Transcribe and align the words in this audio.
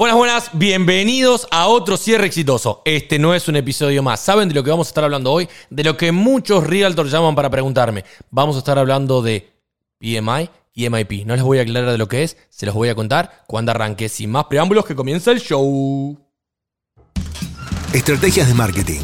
Buenas, 0.00 0.16
buenas, 0.16 0.50
bienvenidos 0.54 1.46
a 1.50 1.66
otro 1.66 1.98
cierre 1.98 2.24
exitoso. 2.24 2.80
Este 2.86 3.18
no 3.18 3.34
es 3.34 3.48
un 3.48 3.56
episodio 3.56 4.02
más. 4.02 4.20
¿Saben 4.20 4.48
de 4.48 4.54
lo 4.54 4.64
que 4.64 4.70
vamos 4.70 4.86
a 4.86 4.92
estar 4.92 5.04
hablando 5.04 5.30
hoy? 5.30 5.46
De 5.68 5.84
lo 5.84 5.98
que 5.98 6.10
muchos 6.10 6.66
realtors 6.66 7.10
llaman 7.10 7.34
para 7.34 7.50
preguntarme. 7.50 8.06
Vamos 8.30 8.56
a 8.56 8.60
estar 8.60 8.78
hablando 8.78 9.20
de 9.20 9.52
PMI 9.98 10.48
y 10.72 10.88
MIP. 10.88 11.26
No 11.26 11.34
les 11.34 11.44
voy 11.44 11.58
a 11.58 11.62
aclarar 11.64 11.90
de 11.90 11.98
lo 11.98 12.08
que 12.08 12.22
es, 12.22 12.38
se 12.48 12.64
los 12.64 12.74
voy 12.74 12.88
a 12.88 12.94
contar 12.94 13.44
cuando 13.46 13.72
arranque. 13.72 14.08
Sin 14.08 14.30
más 14.30 14.46
preámbulos, 14.46 14.86
que 14.86 14.94
comienza 14.94 15.32
el 15.32 15.42
show. 15.42 16.18
Estrategias 17.92 18.48
de 18.48 18.54
marketing, 18.54 19.02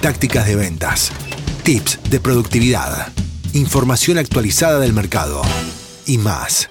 tácticas 0.00 0.46
de 0.46 0.54
ventas, 0.54 1.10
tips 1.64 1.98
de 2.10 2.20
productividad, 2.20 3.08
información 3.54 4.18
actualizada 4.18 4.78
del 4.78 4.92
mercado 4.92 5.42
y 6.06 6.16
más. 6.16 6.68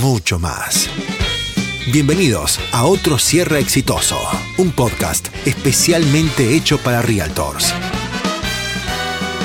Mucho 0.00 0.40
más. 0.40 0.90
Bienvenidos 1.92 2.60
a 2.72 2.84
otro 2.84 3.18
cierre 3.18 3.58
exitoso, 3.58 4.18
un 4.56 4.72
podcast 4.72 5.28
especialmente 5.44 6.56
hecho 6.56 6.78
para 6.78 7.02
realtors. 7.02 7.74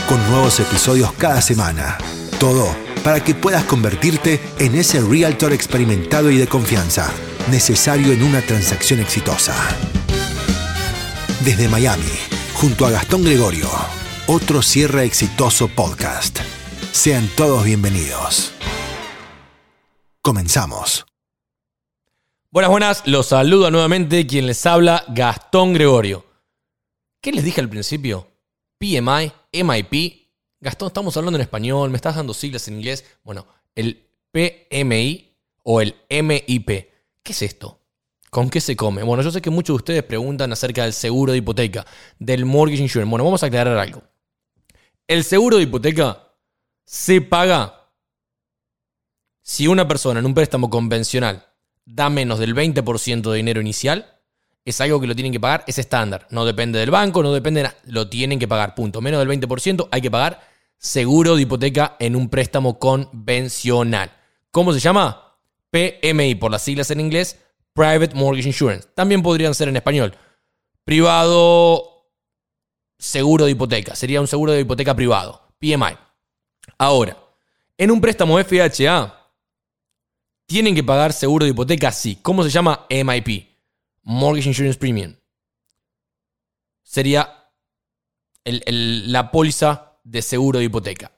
Con 0.07 0.25
nuevos 0.29 0.57
episodios 0.62 1.12
cada 1.12 1.41
semana. 1.41 1.98
Todo 2.39 2.73
para 3.03 3.21
que 3.21 3.35
puedas 3.35 3.65
convertirte 3.65 4.39
en 4.57 4.75
ese 4.75 5.02
realtor 5.02 5.52
experimentado 5.52 6.31
y 6.31 6.38
de 6.38 6.48
confianza, 6.48 7.12
necesario 7.52 8.13
en 8.13 8.23
una 8.23 8.41
transacción 8.41 9.01
exitosa. 9.01 9.53
Desde 11.43 11.67
Miami, 11.67 12.05
junto 12.53 12.85
a 12.85 12.91
Gastón 12.91 13.26
Gregorio, 13.26 13.70
otro 14.27 14.62
cierre 14.62 15.03
exitoso 15.03 15.67
podcast. 15.67 16.40
Sean 16.93 17.27
todos 17.35 17.65
bienvenidos. 17.65 18.53
Comenzamos. 20.21 21.09
Buenas, 22.52 22.71
buenas, 22.71 23.03
los 23.05 23.27
saludo 23.27 23.70
nuevamente 23.70 24.26
quien 24.26 24.48
les 24.48 24.66
habla, 24.66 25.05
Gastón 25.09 25.71
Gregorio. 25.71 26.26
¿Qué 27.21 27.32
les 27.32 27.43
dije 27.43 27.62
al 27.62 27.70
principio? 27.70 28.27
PMI, 28.79 29.32
MIP. 29.54 30.29
Gastón, 30.60 30.88
estamos 30.88 31.15
hablando 31.15 31.38
en 31.38 31.43
español, 31.43 31.91
me 31.91 31.98
estás 31.98 32.15
dando 32.15 32.34
siglas 32.34 32.68
en 32.68 32.77
inglés. 32.77 33.05
Bueno, 33.23 33.46
el 33.76 34.04
PMI 34.32 35.38
o 35.62 35.79
el 35.79 35.96
MIP. 36.10 36.68
¿Qué 37.21 37.34
es 37.34 37.41
esto? 37.43 37.82
¿Con 38.32 38.49
qué 38.49 38.62
se 38.62 38.76
come? 38.76 39.04
Bueno, 39.04 39.21
yo 39.21 39.29
sé 39.29 39.43
que 39.43 39.51
muchos 39.51 39.76
de 39.76 39.77
ustedes 39.77 40.04
preguntan 40.04 40.51
acerca 40.51 40.85
del 40.85 40.93
seguro 40.93 41.34
de 41.34 41.38
hipoteca, 41.38 41.85
del 42.18 42.45
mortgage 42.45 42.82
insurance. 42.82 43.12
Bueno, 43.12 43.26
vamos 43.26 43.43
a 43.43 43.45
aclarar 43.45 43.77
algo. 43.77 44.01
El 45.05 45.23
seguro 45.23 45.57
de 45.57 45.63
hipoteca 45.63 46.34
se 46.84 47.21
paga 47.21 47.91
si 49.43 49.68
una 49.68 49.88
persona 49.88 50.20
en 50.20 50.26
un 50.26 50.34
préstamo 50.34 50.68
convencional 50.71 51.45
da 51.91 52.09
menos 52.09 52.40
del 52.40 52.55
20% 52.55 53.32
de 53.32 53.37
dinero 53.37 53.62
inicial, 53.62 54.20
es 54.63 54.79
algo 54.82 55.01
que 55.01 55.07
lo 55.07 55.15
tienen 55.15 55.32
que 55.32 55.40
pagar, 55.40 55.63
es 55.68 55.79
estándar. 55.79 56.27
No 56.29 56.45
depende 56.45 56.77
del 56.79 56.91
banco, 56.91 57.23
no 57.23 57.34
depende 57.34 57.62
de 57.62 57.63
nada. 57.68 57.77
Lo 57.85 58.07
tienen 58.09 58.37
que 58.37 58.48
pagar, 58.48 58.76
punto. 58.76 59.01
Menos 59.01 59.20
del 59.20 59.27
20% 59.27 59.87
hay 59.91 60.01
que 60.01 60.12
pagar 60.12 60.41
seguro 60.77 61.35
de 61.35 61.41
hipoteca 61.41 61.95
en 61.99 62.15
un 62.15 62.29
préstamo 62.29 62.77
convencional. 62.77 64.12
¿Cómo 64.51 64.72
se 64.73 64.79
llama? 64.79 65.38
PMI, 65.72 66.35
por 66.35 66.51
las 66.51 66.62
siglas 66.62 66.91
en 66.91 67.00
inglés, 67.00 67.40
Private 67.73 68.16
Mortgage 68.16 68.47
Insurance. 68.47 68.88
También 68.94 69.23
podrían 69.23 69.56
ser 69.56 69.69
en 69.69 69.75
español. 69.75 70.16
Privado 70.84 72.13
seguro 72.97 73.45
de 73.45 73.51
hipoteca. 73.51 73.95
Sería 73.95 74.22
un 74.22 74.28
seguro 74.28 74.51
de 74.51 74.62
hipoteca 74.62 74.95
privado. 74.95 75.41
PMI. 75.59 75.97
Ahora, 76.78 77.17
en 77.78 77.91
un 77.91 78.01
préstamo 78.01 78.38
FHA, 78.38 79.19
¿Tienen 80.50 80.73
que 80.73 80.83
pagar 80.83 81.13
seguro 81.13 81.45
de 81.45 81.51
hipoteca? 81.51 81.91
Sí. 81.91 82.17
¿Cómo 82.23 82.44
se 82.44 82.50
llama? 82.50 82.88
MIP. 82.89 83.47
Mortgage 84.01 84.50
Insurance 84.50 84.79
Premium. 84.79 85.13
Sería 86.81 87.51
la 88.44 89.29
póliza 89.29 90.00
de 90.03 90.23
seguro 90.23 90.57
de 90.57 90.66
hipoteca. 90.66 91.11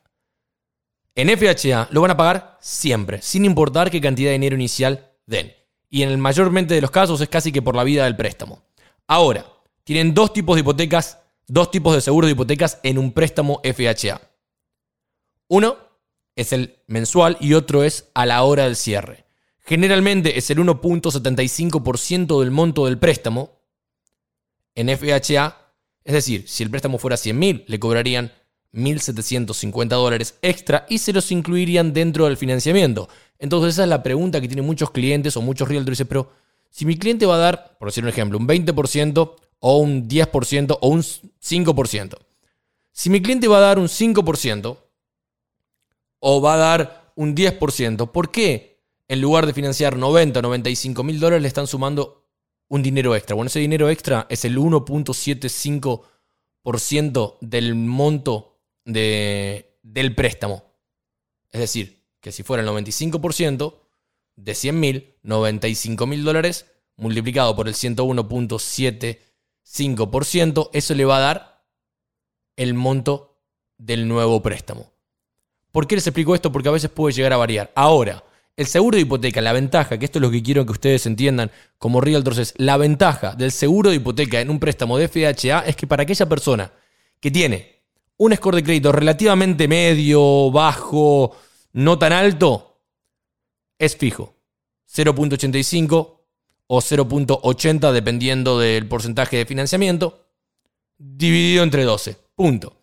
En 1.15 1.29
FHA 1.29 1.87
lo 1.91 2.01
van 2.01 2.11
a 2.11 2.17
pagar 2.17 2.57
siempre, 2.59 3.21
sin 3.21 3.45
importar 3.45 3.89
qué 3.89 4.01
cantidad 4.01 4.31
de 4.31 4.33
dinero 4.33 4.57
inicial 4.57 5.13
den. 5.25 5.53
Y 5.89 6.03
en 6.03 6.09
el 6.09 6.17
mayormente 6.17 6.73
de 6.73 6.81
los 6.81 6.91
casos 6.91 7.21
es 7.21 7.29
casi 7.29 7.53
que 7.53 7.61
por 7.61 7.77
la 7.77 7.85
vida 7.85 8.03
del 8.03 8.17
préstamo. 8.17 8.61
Ahora, 9.07 9.45
tienen 9.85 10.13
dos 10.13 10.33
tipos 10.33 10.57
de 10.57 10.59
hipotecas, 10.59 11.19
dos 11.47 11.71
tipos 11.71 11.95
de 11.95 12.01
seguros 12.01 12.27
de 12.27 12.33
hipotecas 12.33 12.81
en 12.83 12.97
un 12.97 13.13
préstamo 13.13 13.61
FHA. 13.63 14.19
Uno 15.47 15.90
es 16.35 16.53
el 16.53 16.77
mensual 16.87 17.37
y 17.39 17.53
otro 17.53 17.83
es 17.83 18.09
a 18.13 18.25
la 18.25 18.43
hora 18.43 18.63
del 18.63 18.75
cierre. 18.75 19.25
Generalmente 19.59 20.37
es 20.37 20.49
el 20.49 20.59
1.75% 20.59 22.39
del 22.39 22.51
monto 22.51 22.85
del 22.85 22.97
préstamo 22.97 23.61
en 24.75 24.89
FHA. 24.89 25.57
Es 26.03 26.13
decir, 26.13 26.45
si 26.47 26.63
el 26.63 26.69
préstamo 26.69 26.97
fuera 26.97 27.15
100.000, 27.15 27.65
le 27.67 27.79
cobrarían 27.79 28.31
1.750 28.73 29.87
dólares 29.87 30.37
extra 30.41 30.85
y 30.89 30.97
se 30.97 31.13
los 31.13 31.31
incluirían 31.31 31.93
dentro 31.93 32.25
del 32.25 32.37
financiamiento. 32.37 33.09
Entonces 33.37 33.75
esa 33.75 33.83
es 33.83 33.89
la 33.89 34.03
pregunta 34.03 34.41
que 34.41 34.47
tienen 34.47 34.65
muchos 34.65 34.91
clientes 34.91 35.35
o 35.37 35.41
muchos 35.41 35.67
realtors. 35.67 35.97
Dicen, 35.97 36.07
pero 36.07 36.31
si 36.69 36.85
mi 36.85 36.97
cliente 36.97 37.25
va 37.25 37.35
a 37.35 37.39
dar, 37.39 37.77
por 37.77 37.89
decir 37.89 38.03
un 38.03 38.09
ejemplo, 38.09 38.37
un 38.37 38.47
20% 38.47 39.35
o 39.59 39.77
un 39.77 40.07
10% 40.07 40.77
o 40.81 40.87
un 40.87 41.01
5%. 41.01 42.17
Si 42.91 43.09
mi 43.09 43.21
cliente 43.21 43.47
va 43.47 43.57
a 43.57 43.61
dar 43.61 43.79
un 43.79 43.87
5%, 43.87 44.77
o 46.21 46.39
va 46.39 46.53
a 46.53 46.57
dar 46.57 47.11
un 47.15 47.35
10%. 47.35 48.09
¿Por 48.11 48.31
qué? 48.31 48.79
En 49.09 49.19
lugar 49.19 49.45
de 49.45 49.53
financiar 49.53 49.97
90 49.97 50.39
o 50.39 50.41
95 50.41 51.03
mil 51.03 51.19
dólares, 51.19 51.41
le 51.41 51.49
están 51.49 51.67
sumando 51.67 52.29
un 52.69 52.81
dinero 52.81 53.13
extra. 53.17 53.35
Bueno, 53.35 53.47
ese 53.47 53.59
dinero 53.59 53.89
extra 53.89 54.25
es 54.29 54.45
el 54.45 54.57
1.75% 54.57 57.37
del 57.41 57.75
monto 57.75 58.61
de, 58.85 59.77
del 59.83 60.15
préstamo. 60.15 60.63
Es 61.51 61.59
decir, 61.59 62.05
que 62.21 62.31
si 62.31 62.43
fuera 62.43 62.63
el 62.63 62.69
95% 62.69 63.75
de 64.37 64.55
100 64.55 64.79
mil, 64.79 65.15
95 65.23 66.05
mil 66.05 66.23
dólares 66.23 66.67
multiplicado 66.95 67.53
por 67.55 67.67
el 67.67 67.73
101.75%, 67.73 70.69
eso 70.71 70.93
le 70.93 71.05
va 71.05 71.17
a 71.17 71.21
dar 71.21 71.65
el 72.55 72.75
monto 72.75 73.41
del 73.77 74.07
nuevo 74.07 74.41
préstamo. 74.41 74.90
¿Por 75.71 75.87
qué 75.87 75.95
les 75.95 76.07
explico 76.07 76.35
esto? 76.35 76.51
Porque 76.51 76.69
a 76.69 76.73
veces 76.73 76.89
puede 76.89 77.13
llegar 77.13 77.33
a 77.33 77.37
variar. 77.37 77.71
Ahora, 77.75 78.23
el 78.57 78.67
seguro 78.67 78.95
de 78.95 79.03
hipoteca, 79.03 79.41
la 79.41 79.53
ventaja, 79.53 79.97
que 79.97 80.05
esto 80.05 80.19
es 80.19 80.21
lo 80.21 80.29
que 80.29 80.43
quiero 80.43 80.65
que 80.65 80.73
ustedes 80.73 81.05
entiendan 81.05 81.51
como 81.77 82.01
realtors, 82.01 82.37
es 82.37 82.53
la 82.57 82.77
ventaja 82.77 83.33
del 83.33 83.51
seguro 83.51 83.89
de 83.89 83.95
hipoteca 83.95 84.41
en 84.41 84.49
un 84.49 84.59
préstamo 84.59 84.97
de 84.97 85.07
FHA 85.07 85.61
es 85.61 85.75
que 85.75 85.87
para 85.87 86.03
aquella 86.03 86.27
persona 86.27 86.71
que 87.19 87.31
tiene 87.31 87.81
un 88.17 88.35
score 88.35 88.57
de 88.57 88.63
crédito 88.63 88.91
relativamente 88.91 89.67
medio, 89.67 90.51
bajo, 90.51 91.35
no 91.73 91.97
tan 91.97 92.13
alto, 92.13 92.81
es 93.79 93.95
fijo. 93.95 94.35
0.85 94.93 96.17
o 96.67 96.81
0.80 96.81 97.91
dependiendo 97.91 98.59
del 98.59 98.87
porcentaje 98.87 99.37
de 99.37 99.45
financiamiento, 99.45 100.27
dividido 100.97 101.63
entre 101.63 101.83
12. 101.83 102.17
Punto. 102.35 102.80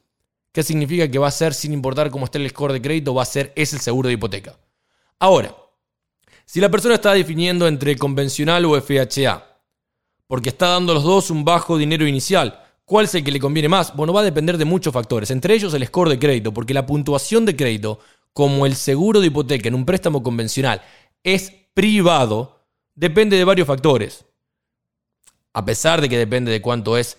¿Qué 0.58 0.64
significa 0.64 1.08
que 1.08 1.20
va 1.20 1.28
a 1.28 1.30
ser, 1.30 1.54
sin 1.54 1.72
importar 1.72 2.10
cómo 2.10 2.24
esté 2.24 2.38
el 2.38 2.50
score 2.50 2.72
de 2.72 2.82
crédito, 2.82 3.14
va 3.14 3.22
a 3.22 3.26
ser 3.26 3.52
ese 3.54 3.76
el 3.76 3.80
seguro 3.80 4.08
de 4.08 4.14
hipoteca? 4.14 4.58
Ahora, 5.20 5.54
si 6.44 6.60
la 6.60 6.68
persona 6.68 6.96
está 6.96 7.12
definiendo 7.12 7.68
entre 7.68 7.96
convencional 7.96 8.64
o 8.64 8.74
FHA, 8.74 9.40
porque 10.26 10.48
está 10.48 10.70
dando 10.70 10.94
los 10.94 11.04
dos 11.04 11.30
un 11.30 11.44
bajo 11.44 11.78
dinero 11.78 12.08
inicial, 12.08 12.60
¿cuál 12.84 13.04
es 13.04 13.14
el 13.14 13.22
que 13.22 13.30
le 13.30 13.38
conviene 13.38 13.68
más? 13.68 13.94
Bueno, 13.94 14.12
va 14.12 14.22
a 14.22 14.24
depender 14.24 14.58
de 14.58 14.64
muchos 14.64 14.92
factores, 14.92 15.30
entre 15.30 15.54
ellos 15.54 15.72
el 15.74 15.86
score 15.86 16.08
de 16.08 16.18
crédito, 16.18 16.52
porque 16.52 16.74
la 16.74 16.84
puntuación 16.84 17.46
de 17.46 17.54
crédito, 17.54 18.00
como 18.32 18.66
el 18.66 18.74
seguro 18.74 19.20
de 19.20 19.28
hipoteca 19.28 19.68
en 19.68 19.76
un 19.76 19.86
préstamo 19.86 20.24
convencional, 20.24 20.82
es 21.22 21.52
privado, 21.72 22.66
depende 22.96 23.36
de 23.36 23.44
varios 23.44 23.68
factores. 23.68 24.24
A 25.52 25.64
pesar 25.64 26.00
de 26.00 26.08
que 26.08 26.18
depende 26.18 26.50
de 26.50 26.60
cuánto 26.60 26.98
es 26.98 27.16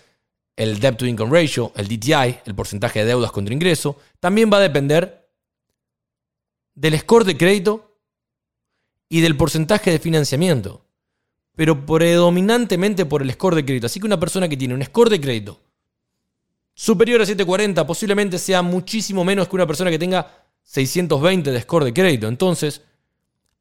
el 0.59 0.77
Debt 0.81 0.97
to 0.97 1.05
Income 1.05 1.31
Ratio, 1.31 1.71
el 1.77 1.87
DTI, 1.87 2.39
el 2.45 2.53
porcentaje 2.53 2.99
de 2.99 3.05
deudas 3.05 3.31
contra 3.31 3.53
ingreso, 3.53 3.97
también 4.19 4.51
va 4.51 4.57
a 4.57 4.59
depender 4.59 5.29
del 6.75 6.99
score 6.99 7.23
de 7.23 7.37
crédito 7.37 7.95
y 9.07 9.21
del 9.21 9.37
porcentaje 9.37 9.89
de 9.89 9.99
financiamiento, 9.99 10.85
pero 11.55 11.85
predominantemente 11.85 13.05
por 13.05 13.21
el 13.21 13.31
score 13.31 13.55
de 13.55 13.63
crédito. 13.63 13.85
Así 13.85 14.01
que 14.01 14.05
una 14.05 14.19
persona 14.19 14.49
que 14.49 14.57
tiene 14.57 14.73
un 14.73 14.83
score 14.83 15.09
de 15.09 15.21
crédito 15.21 15.61
superior 16.73 17.21
a 17.21 17.25
740 17.25 17.87
posiblemente 17.87 18.37
sea 18.37 18.61
muchísimo 18.61 19.23
menos 19.23 19.47
que 19.47 19.55
una 19.55 19.65
persona 19.65 19.89
que 19.89 19.99
tenga 19.99 20.45
620 20.63 21.51
de 21.53 21.61
score 21.61 21.85
de 21.85 21.93
crédito. 21.93 22.27
Entonces, 22.27 22.81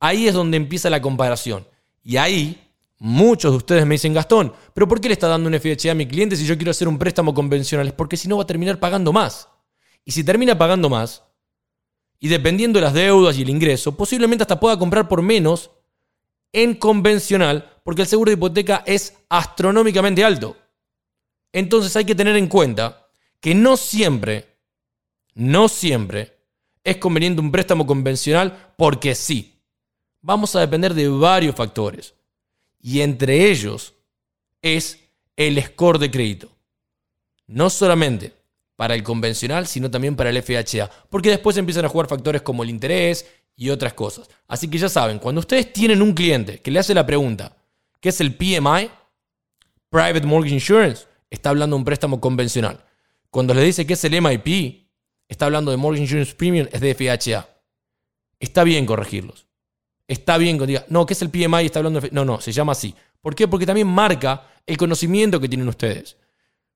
ahí 0.00 0.26
es 0.26 0.34
donde 0.34 0.56
empieza 0.56 0.90
la 0.90 1.00
comparación. 1.00 1.64
Y 2.02 2.16
ahí 2.16 2.67
Muchos 3.00 3.52
de 3.52 3.56
ustedes 3.56 3.86
me 3.86 3.94
dicen, 3.94 4.12
Gastón, 4.12 4.52
pero 4.74 4.88
¿por 4.88 5.00
qué 5.00 5.08
le 5.08 5.12
está 5.12 5.28
dando 5.28 5.48
un 5.48 5.54
FHA 5.58 5.92
a 5.92 5.94
mi 5.94 6.06
cliente 6.06 6.36
si 6.36 6.44
yo 6.44 6.56
quiero 6.56 6.72
hacer 6.72 6.88
un 6.88 6.98
préstamo 6.98 7.32
convencional? 7.32 7.86
Es 7.86 7.92
porque 7.92 8.16
si 8.16 8.26
no 8.28 8.36
va 8.36 8.42
a 8.42 8.46
terminar 8.46 8.80
pagando 8.80 9.12
más. 9.12 9.48
Y 10.04 10.12
si 10.12 10.24
termina 10.24 10.58
pagando 10.58 10.88
más, 10.88 11.22
y 12.18 12.28
dependiendo 12.28 12.78
de 12.78 12.84
las 12.84 12.94
deudas 12.94 13.38
y 13.38 13.42
el 13.42 13.50
ingreso, 13.50 13.96
posiblemente 13.96 14.42
hasta 14.42 14.58
pueda 14.58 14.78
comprar 14.78 15.06
por 15.06 15.22
menos 15.22 15.70
en 16.52 16.74
convencional 16.74 17.80
porque 17.84 18.02
el 18.02 18.08
seguro 18.08 18.30
de 18.30 18.36
hipoteca 18.36 18.82
es 18.86 19.14
astronómicamente 19.28 20.24
alto. 20.24 20.56
Entonces 21.52 21.94
hay 21.96 22.04
que 22.04 22.14
tener 22.14 22.36
en 22.36 22.48
cuenta 22.48 23.08
que 23.40 23.54
no 23.54 23.76
siempre, 23.76 24.58
no 25.34 25.68
siempre 25.68 26.36
es 26.82 26.96
conveniente 26.96 27.40
un 27.40 27.52
préstamo 27.52 27.86
convencional 27.86 28.72
porque 28.76 29.14
sí. 29.14 29.62
Vamos 30.20 30.56
a 30.56 30.60
depender 30.60 30.94
de 30.94 31.08
varios 31.08 31.54
factores. 31.54 32.14
Y 32.88 33.02
entre 33.02 33.50
ellos 33.50 33.92
es 34.62 34.98
el 35.36 35.62
score 35.62 35.98
de 35.98 36.10
crédito. 36.10 36.48
No 37.46 37.68
solamente 37.68 38.32
para 38.76 38.94
el 38.94 39.02
convencional, 39.02 39.66
sino 39.66 39.90
también 39.90 40.16
para 40.16 40.30
el 40.30 40.42
FHA. 40.42 40.88
Porque 41.10 41.28
después 41.28 41.58
empiezan 41.58 41.84
a 41.84 41.90
jugar 41.90 42.08
factores 42.08 42.40
como 42.40 42.62
el 42.62 42.70
interés 42.70 43.26
y 43.54 43.68
otras 43.68 43.92
cosas. 43.92 44.30
Así 44.46 44.70
que 44.70 44.78
ya 44.78 44.88
saben, 44.88 45.18
cuando 45.18 45.40
ustedes 45.40 45.70
tienen 45.70 46.00
un 46.00 46.14
cliente 46.14 46.60
que 46.62 46.70
le 46.70 46.78
hace 46.78 46.94
la 46.94 47.04
pregunta, 47.04 47.54
¿qué 48.00 48.08
es 48.08 48.22
el 48.22 48.34
PMI? 48.34 48.90
Private 49.90 50.26
Mortgage 50.26 50.54
Insurance, 50.54 51.04
está 51.28 51.50
hablando 51.50 51.76
de 51.76 51.80
un 51.80 51.84
préstamo 51.84 52.22
convencional. 52.22 52.82
Cuando 53.28 53.52
le 53.52 53.64
dice 53.64 53.86
que 53.86 53.92
es 53.92 54.04
el 54.04 54.18
MIP, 54.18 54.88
está 55.28 55.44
hablando 55.44 55.70
de 55.70 55.76
Mortgage 55.76 56.04
Insurance 56.04 56.34
Premium, 56.34 56.68
es 56.72 56.80
de 56.80 56.94
FHA. 56.94 57.46
Está 58.40 58.64
bien 58.64 58.86
corregirlos. 58.86 59.47
Está 60.08 60.38
bien 60.38 60.58
que 60.58 60.66
diga, 60.66 60.86
no, 60.88 61.04
¿qué 61.04 61.12
es 61.12 61.22
el 61.22 61.30
PMI? 61.30 61.66
Está 61.66 61.80
hablando 61.80 62.00
de... 62.00 62.10
No, 62.10 62.24
no, 62.24 62.40
se 62.40 62.50
llama 62.50 62.72
así. 62.72 62.94
¿Por 63.20 63.34
qué? 63.34 63.46
Porque 63.46 63.66
también 63.66 63.86
marca 63.86 64.42
el 64.66 64.76
conocimiento 64.78 65.38
que 65.38 65.48
tienen 65.48 65.68
ustedes. 65.68 66.16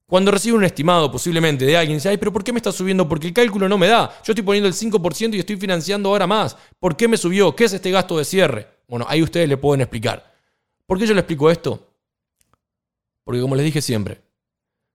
Cuando 0.07 0.31
recibo 0.31 0.59
un 0.59 0.65
estimado 0.65 1.11
posiblemente 1.11 1.65
de 1.65 1.75
alguien, 1.75 1.97
dice, 1.97 2.11
ay, 2.11 2.19
pero 2.19 2.31
¿por 2.31 2.45
qué 2.45 2.53
me 2.53 2.59
está 2.59 2.71
subiendo? 2.71 3.09
Porque 3.09 3.29
el 3.29 3.33
cálculo 3.33 3.67
no 3.71 3.79
me 3.79 3.87
da. 3.87 4.11
Yo 4.23 4.33
estoy 4.33 4.45
poniendo 4.45 4.69
el 4.69 4.75
5% 4.75 5.35
y 5.35 5.39
estoy 5.39 5.57
financiando 5.57 6.11
ahora 6.11 6.27
más. 6.27 6.55
¿Por 6.79 6.95
qué 6.95 7.09
me 7.09 7.17
subió? 7.17 7.57
¿Qué 7.57 7.65
es 7.65 7.73
este 7.73 7.91
gasto 7.91 8.19
de 8.19 8.27
cierre? 8.27 8.69
Bueno, 8.87 9.07
ahí 9.09 9.23
ustedes 9.23 9.49
le 9.49 9.57
pueden 9.57 9.81
explicar. 9.81 10.35
¿Por 10.85 10.99
qué 10.99 11.07
yo 11.07 11.15
le 11.15 11.21
explico 11.21 11.51
esto? 11.51 11.89
Porque 13.25 13.41
como 13.41 13.57
les 13.57 13.65
dije 13.65 13.81
siempre, 13.81 14.21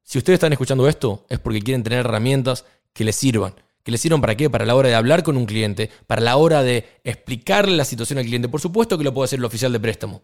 si 0.04 0.20
ustedes 0.20 0.38
están 0.38 0.52
escuchando 0.54 0.88
esto 0.88 1.26
es 1.30 1.40
porque 1.40 1.62
quieren 1.62 1.82
tener 1.82 2.00
herramientas 2.00 2.66
que 2.94 3.04
les 3.04 3.16
sirvan. 3.16 3.56
¿Que 3.88 3.92
les 3.92 4.02
sirvan 4.02 4.20
para 4.20 4.36
qué? 4.36 4.50
Para 4.50 4.66
la 4.66 4.76
hora 4.76 4.90
de 4.90 4.96
hablar 4.96 5.24
con 5.24 5.38
un 5.38 5.46
cliente, 5.46 5.90
para 6.08 6.22
la 6.22 6.36
hora 6.36 6.62
de 6.62 7.00
explicarle 7.06 7.78
la 7.78 7.86
situación 7.86 8.20
al 8.20 8.26
cliente. 8.26 8.50
Por 8.50 8.60
supuesto 8.60 8.98
que 8.98 9.06
lo 9.06 9.14
puede 9.14 9.28
hacer 9.28 9.40
el 9.40 9.46
oficial 9.46 9.72
de 9.72 9.80
préstamo. 9.80 10.24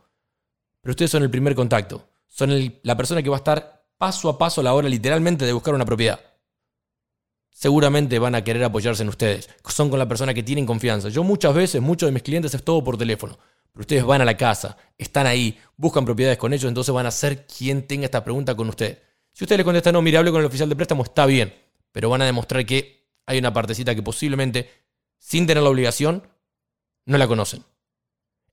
Pero 0.82 0.92
ustedes 0.92 1.12
son 1.12 1.24
el 1.24 1.30
primer 1.30 1.56
contacto. 1.56 2.10
Son 2.28 2.52
la 2.84 2.98
persona 2.98 3.24
que 3.24 3.30
va 3.30 3.38
a 3.38 3.40
estar 3.40 3.86
paso 3.98 4.28
a 4.28 4.38
paso 4.38 4.60
a 4.60 4.66
la 4.66 4.74
hora 4.74 4.90
literalmente 4.90 5.46
de 5.46 5.54
buscar 5.54 5.74
una 5.74 5.86
propiedad. 5.86 6.20
Seguramente 7.52 8.20
van 8.20 8.36
a 8.36 8.44
querer 8.44 8.66
apoyarse 8.66 9.04
en 9.04 9.08
ustedes. 9.08 9.50
Son 9.70 9.90
con 9.90 9.98
la 9.98 10.10
persona 10.10 10.34
que 10.34 10.44
tienen 10.44 10.66
confianza. 10.66 11.08
Yo 11.08 11.24
muchas 11.24 11.56
veces, 11.56 11.82
muchos 11.82 12.08
de 12.08 12.12
mis 12.12 12.24
clientes 12.24 12.54
es 12.54 12.64
todo 12.64 12.84
por 12.84 12.98
teléfono. 12.98 13.40
Pero 13.72 13.80
ustedes 13.80 14.04
van 14.04 14.20
a 14.20 14.26
la 14.26 14.36
casa, 14.36 14.76
están 14.98 15.26
ahí, 15.26 15.58
buscan 15.78 16.04
propiedades 16.04 16.38
con 16.38 16.52
ellos, 16.52 16.68
entonces 16.68 16.94
van 16.94 17.06
a 17.06 17.12
ser 17.12 17.48
quien 17.48 17.88
tenga 17.88 18.04
esta 18.04 18.26
pregunta 18.26 18.56
con 18.56 18.68
usted. 18.68 19.02
Si 19.32 19.46
usted 19.46 19.56
le 19.56 19.64
contesta 19.64 19.94
no, 19.94 20.02
mire, 20.02 20.18
hable 20.18 20.32
con 20.32 20.42
el 20.42 20.48
oficial 20.48 20.68
de 20.68 20.76
préstamo, 20.76 21.04
está 21.04 21.26
bien. 21.26 21.54
Pero 21.94 22.10
van 22.10 22.22
a 22.24 22.26
demostrar 22.26 22.66
que 22.66 23.03
hay 23.26 23.38
una 23.38 23.54
partecita 23.54 23.96
que 23.96 24.04
posiblemente, 24.04 24.70
sin 25.18 25.48
tener 25.48 25.64
la 25.64 25.70
obligación, 25.70 26.28
no 27.06 27.18
la 27.18 27.28
conocen. 27.28 27.64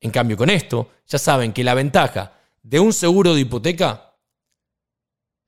En 0.00 0.10
cambio, 0.10 0.36
con 0.36 0.50
esto, 0.50 0.90
ya 1.06 1.18
saben 1.18 1.52
que 1.52 1.64
la 1.64 1.74
ventaja 1.74 2.32
de 2.62 2.80
un 2.80 2.92
seguro 2.92 3.34
de 3.34 3.42
hipoteca 3.42 4.16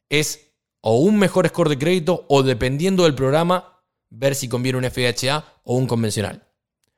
es 0.09 0.53
o 0.83 0.99
un 0.99 1.19
mejor 1.19 1.49
score 1.49 1.71
de 1.71 1.79
crédito 1.79 2.27
o 2.29 2.43
dependiendo 2.43 3.05
del 3.05 3.15
programa, 3.15 3.83
ver 4.11 4.35
si 4.35 4.49
conviene 4.49 4.79
un 4.79 4.85
FHA 4.85 5.45
o 5.65 5.77
un 5.77 5.87
convencional. 5.87 6.43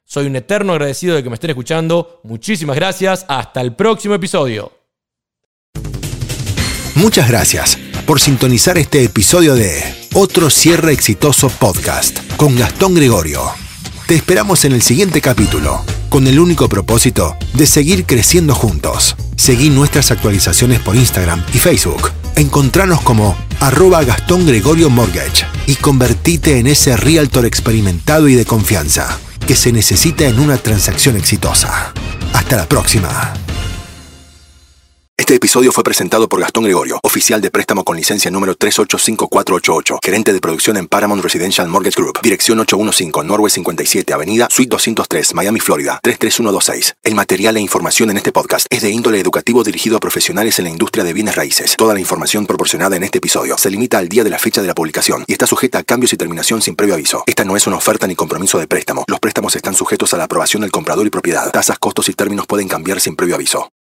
Soy 0.05 0.27
un 0.27 0.37
eterno 0.37 0.73
agradecido 0.73 1.15
de 1.15 1.23
que 1.23 1.31
me 1.31 1.35
estén 1.35 1.51
escuchando. 1.51 2.21
Muchísimas 2.25 2.77
gracias. 2.77 3.25
Hasta 3.29 3.61
el 3.61 3.75
próximo 3.75 4.15
episodio. 4.15 4.73
Muchas 6.97 7.29
gracias 7.29 7.79
por 8.07 8.21
sintonizar 8.21 8.79
este 8.79 9.05
episodio 9.05 9.55
de 9.55 10.04
Otro 10.17 10.49
Cierre 10.49 10.93
Exitoso 10.93 11.49
Podcast 11.49 12.21
con 12.37 12.57
Gastón 12.57 12.95
Gregorio. 12.95 13.43
Te 14.07 14.15
esperamos 14.15 14.65
en 14.65 14.71
el 14.71 14.81
siguiente 14.81 15.21
capítulo 15.21 15.85
con 16.09 16.29
el 16.29 16.39
único 16.39 16.69
propósito 16.69 17.37
de 17.55 17.67
seguir 17.67 18.07
creciendo 18.07 18.55
juntos. 18.55 19.17
Seguí 19.35 19.71
nuestras 19.71 20.13
actualizaciones 20.13 20.79
por 20.79 20.95
Instagram 20.95 21.45
y 21.53 21.59
Facebook. 21.59 22.13
Encontranos 22.37 23.01
como 23.01 23.37
arroba 23.59 24.05
Gastón 24.05 24.47
Gregorio 24.47 24.89
Mortgage 24.89 25.47
y 25.67 25.75
convertite 25.75 26.61
en 26.61 26.69
ese 26.69 26.97
realtor 26.97 27.45
experimentado 27.45 28.29
y 28.29 28.37
de 28.37 28.45
confianza 28.45 29.19
que 29.49 29.57
se 29.57 29.73
necesita 29.73 30.29
en 30.29 30.39
una 30.39 30.59
transacción 30.59 31.17
exitosa. 31.17 31.93
Hasta 32.33 32.57
la 32.57 32.69
próxima. 32.69 33.44
Este 35.25 35.37
episodio 35.37 35.73
fue 35.73 35.83
presentado 35.83 36.29
por 36.29 36.39
Gastón 36.39 36.65
Gregorio, 36.65 37.01
oficial 37.03 37.41
de 37.41 37.51
préstamo 37.51 37.83
con 37.83 37.97
licencia 37.97 38.31
número 38.31 38.55
385488, 38.57 40.01
gerente 40.05 40.35
de 40.35 40.39
producción 40.39 40.77
en 40.77 40.87
Paramount 40.87 41.23
Residential 41.23 41.67
Mortgage 41.67 41.99
Group, 41.99 42.21
dirección 42.23 42.61
815 42.61 43.27
Norwest 43.27 43.55
57, 43.55 44.13
Avenida 44.13 44.49
Suite 44.51 44.69
203, 44.69 45.33
Miami, 45.33 45.61
Florida 45.61 45.99
33126. 46.03 46.97
El 47.03 47.15
material 47.15 47.57
e 47.57 47.61
información 47.61 48.11
en 48.11 48.19
este 48.19 48.33
podcast 48.33 48.67
es 48.69 48.83
de 48.83 48.91
índole 48.91 49.19
educativo 49.19 49.65
dirigido 49.65 49.97
a 49.97 50.01
profesionales 50.01 50.59
en 50.59 50.67
la 50.67 50.71
industria 50.71 51.05
de 51.05 51.15
bienes 51.15 51.37
raíces. 51.37 51.75
Toda 51.79 51.95
la 51.95 52.01
información 52.01 52.45
proporcionada 52.45 52.95
en 52.95 53.05
este 53.05 53.17
episodio 53.17 53.57
se 53.57 53.71
limita 53.71 53.97
al 53.97 54.11
día 54.11 54.25
de 54.25 54.31
la 54.31 54.39
fecha 54.39 54.61
de 54.61 54.69
la 54.69 54.75
publicación 54.75 55.25
y 55.27 55.33
está 55.33 55.47
sujeta 55.47 55.79
a 55.79 55.85
cambios 55.85 56.13
y 56.13 56.19
terminación 56.19 56.61
sin 56.61 56.77
previo 56.77 56.97
aviso. 56.97 57.25
Esta 57.27 57.47
no 57.47 57.57
es 57.57 57.67
una 57.67 57.77
oferta 57.77 58.07
ni 58.07 58.15
compromiso 58.15 58.59
de 58.59 58.67
préstamo. 58.67 59.07
Los 59.09 59.21
préstamos 59.21 59.57
están 59.57 59.75
sujetos 59.75 60.13
a 60.13 60.19
la 60.19 60.25
aprobación 60.25 60.61
del 60.61 60.71
comprador 60.71 61.07
y 61.07 61.11
propiedad. 61.11 61.51
Tasas, 61.51 61.79
costos 61.79 62.11
y 62.11 62.13
términos 62.13 62.47
pueden 62.47 62.69
cambiar 62.69 63.01
sin 63.01 63.17
previo 63.17 63.37
aviso. 63.37 63.71